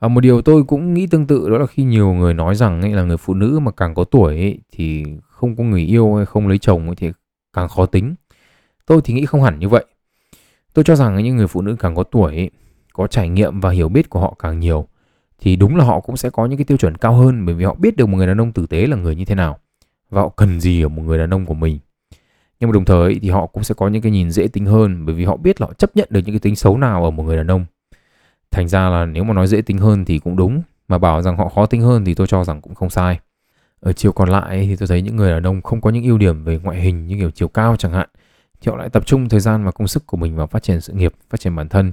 [0.00, 2.82] À, một điều tôi cũng nghĩ tương tự đó là khi nhiều người nói rằng
[2.82, 6.14] ấy là người phụ nữ mà càng có tuổi ấy, thì không có người yêu
[6.14, 7.12] hay không lấy chồng ấy, thì
[7.52, 8.14] càng khó tính.
[8.86, 9.84] Tôi thì nghĩ không hẳn như vậy.
[10.74, 12.50] Tôi cho rằng những người phụ nữ càng có tuổi,
[12.94, 14.86] có trải nghiệm và hiểu biết của họ càng nhiều
[15.40, 17.64] thì đúng là họ cũng sẽ có những cái tiêu chuẩn cao hơn bởi vì
[17.64, 19.58] họ biết được một người đàn ông tử tế là người như thế nào
[20.10, 21.78] và họ cần gì ở một người đàn ông của mình.
[22.60, 25.06] Nhưng mà đồng thời thì họ cũng sẽ có những cái nhìn dễ tính hơn
[25.06, 27.10] bởi vì họ biết là họ chấp nhận được những cái tính xấu nào ở
[27.10, 27.64] một người đàn ông.
[28.50, 31.36] Thành ra là nếu mà nói dễ tính hơn thì cũng đúng, mà bảo rằng
[31.36, 33.20] họ khó tính hơn thì tôi cho rằng cũng không sai.
[33.80, 36.18] Ở chiều còn lại thì tôi thấy những người đàn ông không có những ưu
[36.18, 38.08] điểm về ngoại hình như kiểu chiều cao chẳng hạn
[38.60, 40.80] thì họ lại tập trung thời gian và công sức của mình vào phát triển
[40.80, 41.92] sự nghiệp, phát triển bản thân.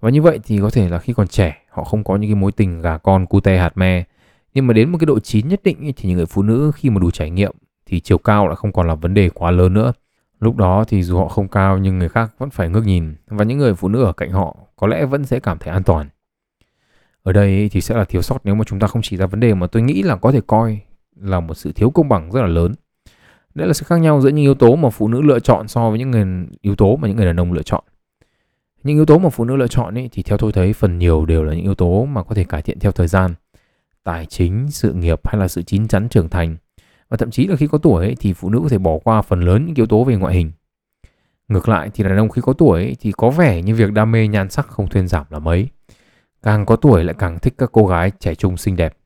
[0.00, 2.34] Và như vậy thì có thể là khi còn trẻ, họ không có những cái
[2.34, 4.04] mối tình gà con cute hạt me.
[4.54, 6.90] Nhưng mà đến một cái độ chín nhất định thì những người phụ nữ khi
[6.90, 7.52] mà đủ trải nghiệm
[7.86, 9.92] thì chiều cao lại không còn là vấn đề quá lớn nữa.
[10.40, 13.44] Lúc đó thì dù họ không cao, nhưng người khác vẫn phải ngước nhìn và
[13.44, 16.08] những người phụ nữ ở cạnh họ có lẽ vẫn sẽ cảm thấy an toàn.
[17.22, 19.40] Ở đây thì sẽ là thiếu sót nếu mà chúng ta không chỉ ra vấn
[19.40, 20.80] đề mà tôi nghĩ là có thể coi
[21.16, 22.74] là một sự thiếu công bằng rất là lớn.
[23.54, 25.90] Đấy là sự khác nhau giữa những yếu tố mà phụ nữ lựa chọn so
[25.90, 27.84] với những người, yếu tố mà những người đàn ông lựa chọn.
[28.82, 31.26] Những yếu tố mà phụ nữ lựa chọn ấy, thì theo tôi thấy phần nhiều
[31.26, 33.34] đều là những yếu tố mà có thể cải thiện theo thời gian.
[34.04, 36.56] Tài chính, sự nghiệp hay là sự chín chắn trưởng thành.
[37.08, 39.22] Và thậm chí là khi có tuổi ấy, thì phụ nữ có thể bỏ qua
[39.22, 40.52] phần lớn những yếu tố về ngoại hình.
[41.48, 44.12] Ngược lại thì đàn ông khi có tuổi ấy, thì có vẻ như việc đam
[44.12, 45.68] mê nhan sắc không thuyên giảm là mấy.
[46.42, 48.96] Càng có tuổi lại càng thích các cô gái trẻ trung xinh đẹp.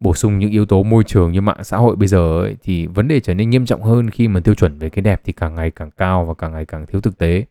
[0.00, 2.86] Bổ sung những yếu tố môi trường như mạng xã hội bây giờ ấy, thì
[2.86, 5.32] vấn đề trở nên nghiêm trọng hơn khi mà tiêu chuẩn về cái đẹp thì
[5.32, 7.44] càng ngày càng cao và càng ngày càng thiếu thực tế.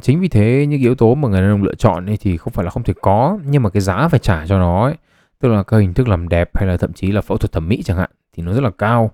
[0.00, 2.52] Chính vì thế những yếu tố mà người đàn ông lựa chọn ấy thì không
[2.52, 4.94] phải là không thể có nhưng mà cái giá phải trả cho nó ấy,
[5.38, 7.68] tức là các hình thức làm đẹp hay là thậm chí là phẫu thuật thẩm
[7.68, 9.10] mỹ chẳng hạn thì nó rất là cao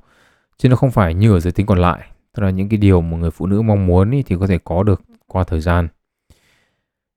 [0.58, 2.00] chứ nó không phải như ở giới tính còn lại.
[2.34, 4.58] Tức là những cái điều mà người phụ nữ mong muốn ấy thì có thể
[4.64, 5.88] có được qua thời gian.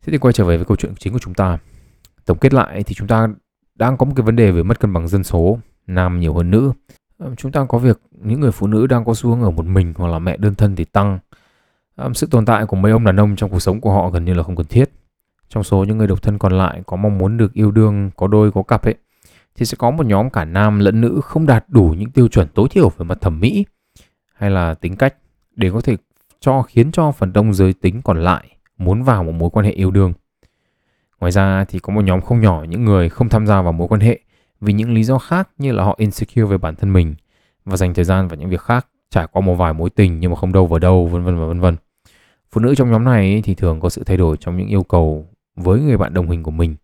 [0.06, 1.58] Thế thì quay trở về với câu chuyện chính của chúng ta.
[2.26, 3.28] Tổng kết lại thì chúng ta
[3.76, 6.52] đang có một cái vấn đề về mất cân bằng dân số nam nhiều hơn
[6.52, 6.72] nữ.
[7.18, 9.66] Ờ, chúng ta có việc những người phụ nữ đang có xu hướng ở một
[9.66, 11.20] mình hoặc là mẹ đơn thân thì tăng
[12.14, 14.34] sự tồn tại của mấy ông đàn ông trong cuộc sống của họ gần như
[14.34, 14.90] là không cần thiết
[15.50, 18.28] trong số những người độc thân còn lại có mong muốn được yêu đương có
[18.28, 18.96] đôi có cặp ấy
[19.56, 22.48] thì sẽ có một nhóm cả nam lẫn nữ không đạt đủ những tiêu chuẩn
[22.48, 23.66] tối thiểu về mặt thẩm mỹ
[24.34, 25.16] hay là tính cách
[25.56, 25.98] để có thể
[26.40, 29.72] cho khiến cho phần đông giới tính còn lại muốn vào một mối quan hệ
[29.72, 30.14] yêu đương.
[31.20, 33.88] Ngoài ra thì có một nhóm không nhỏ những người không tham gia vào mối
[33.88, 34.20] quan hệ
[34.62, 37.16] vì những lý do khác như là họ insecure về bản thân mình
[37.66, 40.32] và dành thời gian vào những việc khác, trải qua một vài mối tình nhưng
[40.32, 41.76] mà không đâu vào đâu, vân vân và vân vân.
[42.52, 45.28] Phụ nữ trong nhóm này thì thường có sự thay đổi trong những yêu cầu
[45.56, 46.76] với người bạn đồng hình của mình,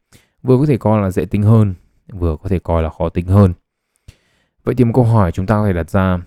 [0.43, 1.73] vừa có thể coi là dễ tính hơn
[2.13, 3.53] vừa có thể coi là khó tính hơn.
[4.63, 6.19] Vậy thì một câu hỏi chúng ta có thể đặt ra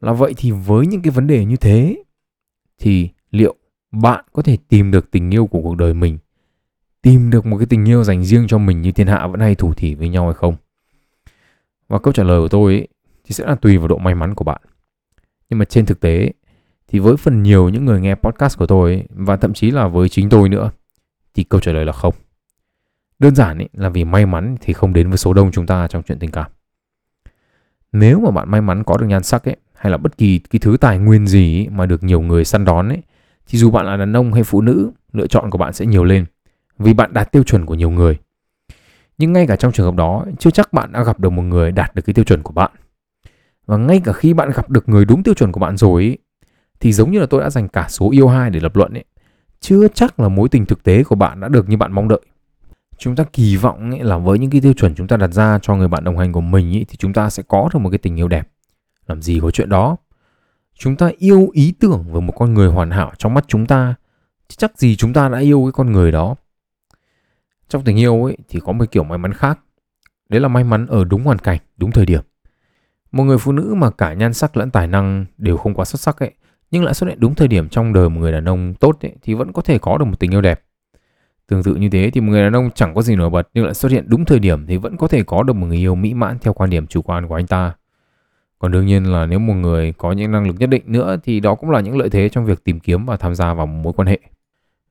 [0.00, 2.02] là vậy thì với những cái vấn đề như thế
[2.78, 3.54] thì liệu
[3.92, 6.18] bạn có thể tìm được tình yêu của cuộc đời mình
[7.02, 9.54] tìm được một cái tình yêu dành riêng cho mình như thiên hạ vẫn hay
[9.54, 10.56] thủ thỉ với nhau hay không?
[11.88, 12.88] Và câu trả lời của tôi ấy,
[13.24, 14.60] thì sẽ là tùy vào độ may mắn của bạn.
[15.50, 16.32] Nhưng mà trên thực tế
[16.88, 19.88] thì với phần nhiều những người nghe podcast của tôi ấy, và thậm chí là
[19.88, 20.70] với chính tôi nữa
[21.34, 22.14] thì câu trả lời là không
[23.18, 25.88] Đơn giản ấy, là vì may mắn thì không đến với số đông chúng ta
[25.88, 26.50] trong chuyện tình cảm.
[27.92, 30.60] Nếu mà bạn may mắn có được nhan sắc ấy, hay là bất kỳ cái
[30.60, 33.02] thứ tài nguyên gì ấy mà được nhiều người săn đón ấy,
[33.46, 36.04] thì dù bạn là đàn ông hay phụ nữ, lựa chọn của bạn sẽ nhiều
[36.04, 36.24] lên
[36.78, 38.18] vì bạn đạt tiêu chuẩn của nhiều người.
[39.18, 41.72] Nhưng ngay cả trong trường hợp đó, chưa chắc bạn đã gặp được một người
[41.72, 42.70] đạt được cái tiêu chuẩn của bạn.
[43.66, 46.18] Và ngay cả khi bạn gặp được người đúng tiêu chuẩn của bạn rồi ấy,
[46.80, 49.04] thì giống như là tôi đã dành cả số yêu hai để lập luận ấy,
[49.60, 52.20] chưa chắc là mối tình thực tế của bạn đã được như bạn mong đợi.
[52.98, 55.58] Chúng ta kỳ vọng ấy là với những cái tiêu chuẩn chúng ta đặt ra
[55.62, 57.90] cho người bạn đồng hành của mình ấy, thì chúng ta sẽ có được một
[57.90, 58.48] cái tình yêu đẹp.
[59.06, 59.96] Làm gì có chuyện đó.
[60.78, 63.94] Chúng ta yêu ý tưởng về một con người hoàn hảo trong mắt chúng ta
[64.48, 66.34] chắc gì chúng ta đã yêu cái con người đó.
[67.68, 69.60] Trong tình yêu ấy thì có một kiểu may mắn khác.
[70.28, 72.22] Đấy là may mắn ở đúng hoàn cảnh đúng thời điểm.
[73.12, 76.00] Một người phụ nữ mà cả nhan sắc lẫn tài năng đều không quá xuất
[76.00, 76.32] sắc ấy
[76.70, 79.12] nhưng lại xuất hiện đúng thời điểm trong đời một người đàn ông tốt ấy,
[79.22, 80.60] thì vẫn có thể có được một tình yêu đẹp
[81.48, 83.64] Tương tự như thế thì một người đàn ông chẳng có gì nổi bật nhưng
[83.64, 85.94] lại xuất hiện đúng thời điểm thì vẫn có thể có được một người yêu
[85.94, 87.74] mỹ mãn theo quan điểm chủ quan của anh ta.
[88.58, 91.40] Còn đương nhiên là nếu một người có những năng lực nhất định nữa thì
[91.40, 93.82] đó cũng là những lợi thế trong việc tìm kiếm và tham gia vào một
[93.82, 94.18] mối quan hệ.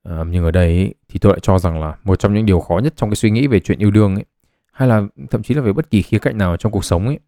[0.04, 2.60] À, nhưng ở đây ấy, thì tôi lại cho rằng là một trong những điều
[2.60, 4.26] khó nhất trong cái suy nghĩ về chuyện yêu đương ấy,
[4.72, 7.20] hay là thậm chí là về bất kỳ khía cạnh nào trong cuộc sống ấy,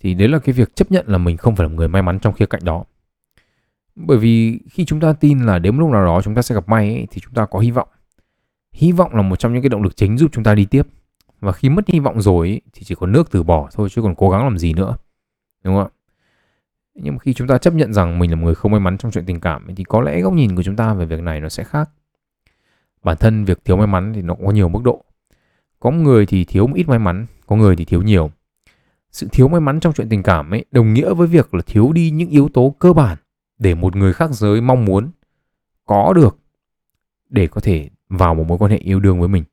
[0.00, 2.18] thì đấy là cái việc chấp nhận là mình không phải là người may mắn
[2.18, 2.84] trong khía cạnh đó.
[3.94, 6.68] Bởi vì khi chúng ta tin là đến lúc nào đó chúng ta sẽ gặp
[6.68, 7.88] may ấy, thì chúng ta có hy vọng.
[8.72, 10.86] Hy vọng là một trong những cái động lực chính giúp chúng ta đi tiếp.
[11.40, 14.14] Và khi mất hy vọng rồi thì chỉ có nước từ bỏ thôi chứ còn
[14.14, 14.96] cố gắng làm gì nữa.
[15.64, 15.90] Đúng không ạ?
[16.94, 19.12] Nhưng khi chúng ta chấp nhận rằng mình là một người không may mắn trong
[19.12, 21.48] chuyện tình cảm thì có lẽ góc nhìn của chúng ta về việc này nó
[21.48, 21.90] sẽ khác.
[23.02, 25.04] Bản thân việc thiếu may mắn thì nó có nhiều mức độ.
[25.80, 28.30] Có người thì thiếu một ít may mắn có người thì thiếu nhiều.
[29.12, 31.92] Sự thiếu may mắn trong chuyện tình cảm ấy đồng nghĩa với việc là thiếu
[31.92, 33.18] đi những yếu tố cơ bản
[33.62, 35.10] để một người khác giới mong muốn
[35.86, 36.38] có được
[37.30, 39.44] để có thể vào một mối quan hệ yêu đương với mình.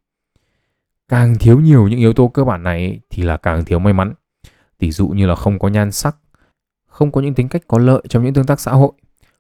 [1.08, 4.14] Càng thiếu nhiều những yếu tố cơ bản này thì là càng thiếu may mắn.
[4.78, 6.16] Tỷ dụ như là không có nhan sắc,
[6.88, 8.92] không có những tính cách có lợi trong những tương tác xã hội,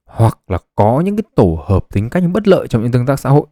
[0.06, 3.20] hoặc là có những cái tổ hợp tính cách bất lợi trong những tương tác
[3.20, 3.48] xã hội,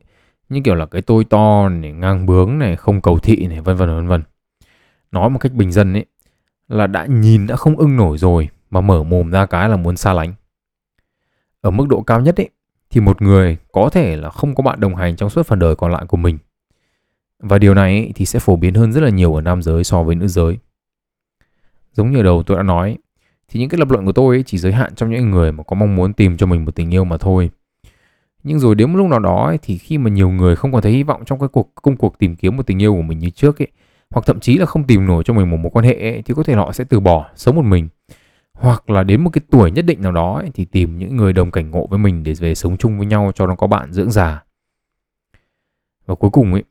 [0.50, 3.76] như kiểu là cái tôi to này, ngang bướng này, không cầu thị này, vân
[3.76, 4.24] vân vân vân.
[5.12, 6.06] Nói một cách bình dân ấy
[6.68, 9.98] là đã nhìn đã không ưng nổi rồi mà mở mồm ra cái là muốn
[9.98, 10.34] xa lánh.
[11.68, 12.50] Ở mức độ cao nhất ấy
[12.90, 15.76] thì một người có thể là không có bạn đồng hành trong suốt phần đời
[15.76, 16.38] còn lại của mình.
[17.40, 20.04] Và điều này thì sẽ phổ biến hơn rất là nhiều ở nam giới so
[20.04, 20.58] với nữ giới.
[21.94, 22.98] Giống như đầu tôi đã nói,
[23.48, 25.64] thì những cái lập luận của tôi ấy chỉ giới hạn trong những người mà
[25.64, 27.50] có mong muốn tìm cho mình một tình yêu mà thôi.
[28.44, 30.82] Nhưng rồi đến một lúc nào đó ấy, thì khi mà nhiều người không còn
[30.82, 33.20] thấy hy vọng trong cái cuộc công cuộc tìm kiếm một tình yêu của mình
[33.20, 33.68] như trước ấy,
[34.10, 36.34] hoặc thậm chí là không tìm nổi cho mình một mối quan hệ ấy, thì
[36.34, 37.88] có thể họ sẽ từ bỏ sống một mình
[38.60, 41.34] hoặc là đến một cái tuổi nhất định nào đó ấy, thì tìm những người
[41.34, 43.94] đồng cảnh ngộ với mình để về sống chung với nhau cho nó có bạn
[43.94, 44.44] dưỡng già.
[46.06, 46.64] Và cuối cùng ấy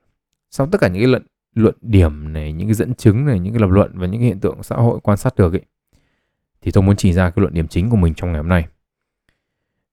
[0.51, 3.53] sau tất cả những cái luận luận điểm này những cái dẫn chứng này những
[3.53, 5.65] cái lập luận và những cái hiện tượng xã hội quan sát được ấy
[6.61, 8.67] thì tôi muốn chỉ ra cái luận điểm chính của mình trong ngày hôm nay.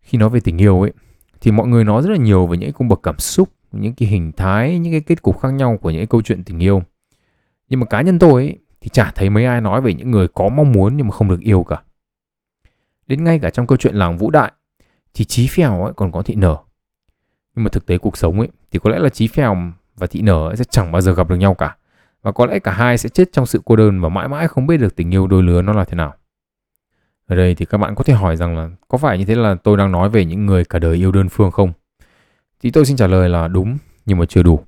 [0.01, 0.93] Khi nói về tình yêu ấy
[1.41, 4.09] thì mọi người nói rất là nhiều về những cung bậc cảm xúc những cái
[4.09, 6.83] hình thái những cái kết cục khác nhau của những cái câu chuyện tình yêu.
[7.69, 10.27] Nhưng mà cá nhân tôi ấy, thì chả thấy mấy ai nói về những người
[10.27, 11.81] có mong muốn nhưng mà không được yêu cả.
[13.07, 14.51] Đến ngay cả trong câu chuyện làng Vũ Đại,
[15.13, 16.57] thì Chí Phèo ấy còn có thị nở.
[17.55, 19.57] Nhưng mà thực tế cuộc sống ấy, thì có lẽ là Chí Phèo
[19.95, 21.77] và thị nở sẽ chẳng bao giờ gặp được nhau cả.
[22.21, 24.67] Và có lẽ cả hai sẽ chết trong sự cô đơn và mãi mãi không
[24.67, 26.13] biết được tình yêu đôi lứa nó là thế nào.
[27.27, 29.55] Ở đây thì các bạn có thể hỏi rằng là có phải như thế là
[29.55, 31.73] tôi đang nói về những người cả đời yêu đơn phương không?
[32.61, 34.63] Thì tôi xin trả lời là đúng, nhưng mà chưa đủ.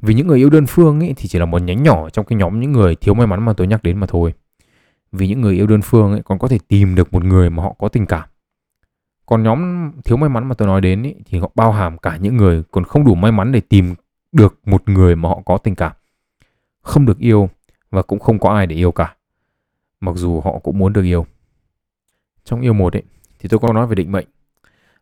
[0.00, 2.36] Vì những người yêu đơn phương ấy thì chỉ là một nhánh nhỏ trong cái
[2.36, 4.34] nhóm những người thiếu may mắn mà tôi nhắc đến mà thôi.
[5.12, 7.62] Vì những người yêu đơn phương ấy còn có thể tìm được một người mà
[7.62, 8.28] họ có tình cảm.
[9.26, 12.16] Còn nhóm thiếu may mắn mà tôi nói đến ấy, thì họ bao hàm cả
[12.16, 13.94] những người còn không đủ may mắn để tìm
[14.32, 15.92] được một người mà họ có tình cảm.
[16.82, 17.50] Không được yêu
[17.90, 19.14] và cũng không có ai để yêu cả.
[20.00, 21.26] Mặc dù họ cũng muốn được yêu.
[22.44, 23.02] Trong yêu một ấy
[23.38, 24.26] thì tôi có nói về định mệnh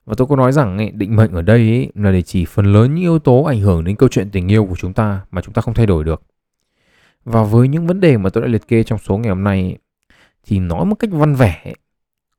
[0.04, 2.72] và tôi có nói rằng ấy, định mệnh ở đây ấy, là để chỉ phần
[2.72, 5.42] lớn những yếu tố ảnh hưởng đến câu chuyện tình yêu của chúng ta mà
[5.42, 6.22] chúng ta không thay đổi được.
[7.24, 9.60] Và với những vấn đề mà tôi đã liệt kê trong số ngày hôm nay
[9.60, 9.78] ấy,
[10.44, 11.74] thì nói một cách văn vẻ ấy,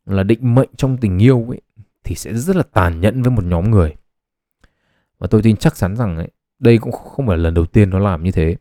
[0.05, 1.61] là định mệnh trong tình yêu ấy,
[2.03, 3.95] thì sẽ rất là tàn nhẫn với một nhóm người.
[5.19, 7.89] Và tôi tin chắc chắn rằng ấy, đây cũng không phải là lần đầu tiên
[7.89, 8.55] nó làm như thế.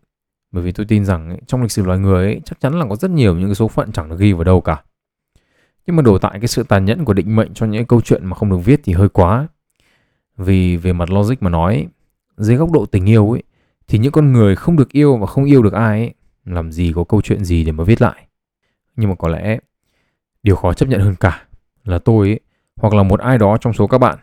[0.51, 2.87] Bởi vì tôi tin rằng ấy, trong lịch sử loài người ấy, chắc chắn là
[2.88, 4.83] có rất nhiều những cái số phận chẳng được ghi vào đâu cả.
[5.87, 8.27] Nhưng mà đổ tại cái sự tàn nhẫn của định mệnh cho những câu chuyện
[8.27, 9.49] mà không được viết thì hơi quá.
[10.37, 11.87] Vì về mặt logic mà nói,
[12.37, 13.42] dưới góc độ tình yêu ấy,
[13.88, 16.14] thì những con người không được yêu và không yêu được ai ấy,
[16.45, 18.27] làm gì có câu chuyện gì để mà viết lại.
[18.97, 19.59] Nhưng mà có lẽ
[20.42, 21.45] điều khó chấp nhận hơn cả
[21.85, 22.40] là tôi ấy,
[22.77, 24.18] hoặc là một ai đó trong số các bạn,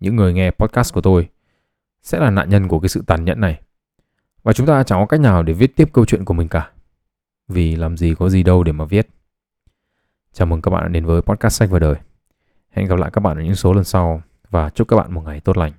[0.00, 1.28] những người nghe podcast của tôi,
[2.02, 3.60] sẽ là nạn nhân của cái sự tàn nhẫn này.
[4.42, 6.70] Và chúng ta chẳng có cách nào để viết tiếp câu chuyện của mình cả.
[7.48, 9.08] Vì làm gì có gì đâu để mà viết.
[10.32, 11.94] Chào mừng các bạn đến với podcast sách và đời.
[12.70, 15.22] Hẹn gặp lại các bạn ở những số lần sau và chúc các bạn một
[15.24, 15.72] ngày tốt lành.